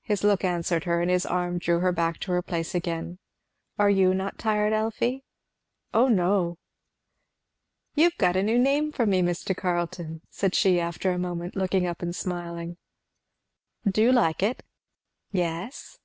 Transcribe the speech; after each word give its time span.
His 0.00 0.24
look 0.24 0.42
answered 0.42 0.84
her, 0.84 1.02
and 1.02 1.10
his 1.10 1.26
arm 1.26 1.58
drew 1.58 1.80
her 1.80 1.92
back 1.92 2.16
to 2.20 2.32
her 2.32 2.40
place 2.40 2.74
again. 2.74 3.18
"Are 3.78 3.90
you 3.90 4.14
not 4.14 4.38
tired, 4.38 4.72
Elfie?" 4.72 5.22
"Oh 5.92 6.08
no! 6.08 6.56
You 7.94 8.04
have 8.04 8.16
got 8.16 8.36
a 8.36 8.42
new 8.42 8.58
name 8.58 8.90
for 8.90 9.04
me, 9.04 9.20
Mr. 9.20 9.54
Carleton,' 9.54 10.22
said 10.30 10.54
she 10.54 10.78
a 10.78 10.94
moment 11.18 11.50
after, 11.50 11.58
looking 11.60 11.86
up 11.86 12.00
and 12.00 12.16
smiling. 12.16 12.78
"Do 13.86 14.00
you 14.00 14.12
like 14.12 14.42
it?" 14.42 14.62
"Yes." 15.30 15.98